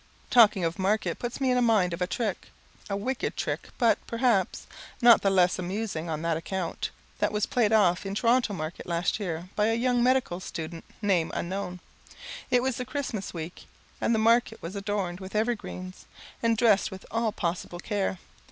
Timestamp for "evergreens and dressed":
15.35-16.89